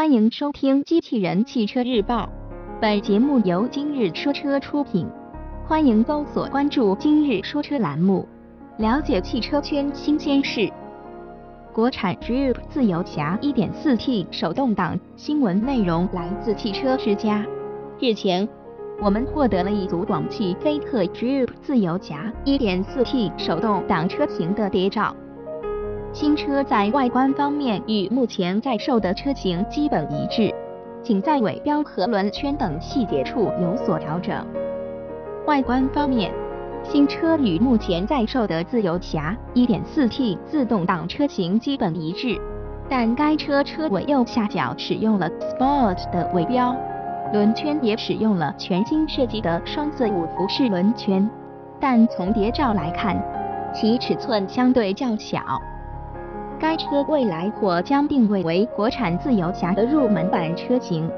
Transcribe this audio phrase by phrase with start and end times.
[0.00, 2.24] 欢迎收听《机器人汽车日报》，
[2.80, 5.06] 本节目由今日说车出品。
[5.66, 8.26] 欢迎搜索关注“今日说车”栏目，
[8.78, 10.72] 了解汽车圈新鲜事。
[11.74, 17.44] 国产 Jeep 自由侠 1.4T 手动挡新闻内容来自汽车之家。
[18.00, 18.48] 日前，
[19.02, 25.14] 我们获得了一组广汽菲特 Jeep 自由侠 1.4T 手动挡车型的谍照。
[26.12, 30.52] 新车在外观方面与目前在售的车型基本一致，
[31.04, 34.44] 仅在尾标和轮圈等细节处有所调整。
[35.46, 36.32] 外观方面，
[36.82, 42.36] 新车与目前在售的自由侠 1.4T 自动挡车型基本一致，
[42.88, 46.74] 但该车车尾右下角使用了 Sport 的尾标，
[47.32, 51.30] 轮圈也使用了全新设计的双色五辐式轮圈，
[51.78, 53.16] 但从谍照来看，
[53.72, 55.40] 其尺寸相对较小。
[56.60, 61.10] 该车未来或将定位为国产自由侠的入门版车型。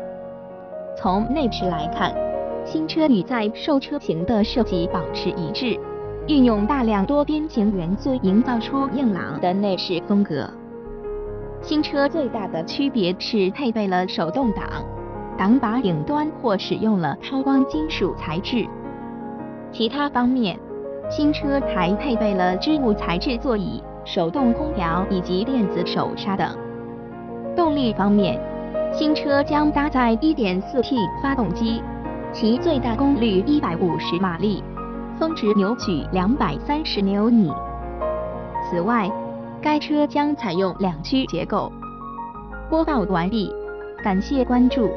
[0.96, 2.14] 从内饰来看，
[2.64, 5.77] 新车与在售车型的设计保持一致，
[6.28, 10.48] 运用大量多边形元素，营造出硬朗的内饰风格。
[11.61, 14.64] 新车最大的区别是配备了手动挡，
[15.36, 18.64] 挡把顶端或使用了抛光金属材质。
[19.72, 20.56] 其他方面，
[21.11, 23.83] 新车还配备了织物材质座椅。
[24.05, 26.59] 手动空调以及电子手刹等。
[27.55, 28.36] 动力方面，
[28.92, 31.81] 新车将搭载 1.4T 发动机，
[32.33, 34.61] 其最大功率150马力，
[35.20, 37.53] 峰值扭矩230牛米。
[38.69, 39.09] 此外，
[39.62, 41.70] 该车将采用两驱结构。
[42.69, 43.55] 播报完毕，
[44.03, 44.91] 感谢关注。